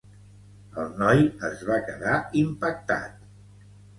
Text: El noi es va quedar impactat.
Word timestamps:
El 0.83 0.87
noi 1.01 1.19
es 1.49 1.61
va 1.69 1.77
quedar 1.89 2.15
impactat. 2.43 3.23